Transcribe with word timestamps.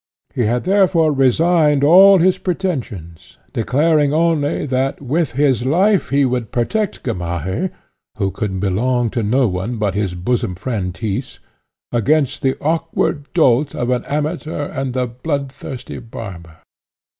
He 0.33 0.47
had 0.47 0.63
therefore 0.63 1.11
resigned 1.11 1.83
all 1.83 2.17
his 2.17 2.39
pretensions, 2.39 3.37
declaring 3.53 4.11
only 4.11 4.65
that, 4.65 4.99
with 4.99 5.33
his 5.33 5.63
life, 5.63 6.09
he 6.09 6.25
would 6.25 6.51
protect 6.51 7.03
Gamaheh, 7.03 7.69
who 8.17 8.31
could 8.31 8.59
belong 8.59 9.11
to 9.11 9.21
no 9.21 9.47
one 9.47 9.77
but 9.77 9.93
his 9.93 10.15
bosom 10.15 10.55
friend, 10.55 10.95
Tyss, 10.95 11.37
against 11.91 12.41
the 12.41 12.57
awkward 12.61 13.31
dolt 13.33 13.75
of 13.75 13.91
an 13.91 14.03
Amateur 14.05 14.69
and 14.71 14.93
the 14.95 15.05
bloodthirsty 15.05 15.99
Barber. 15.99 16.57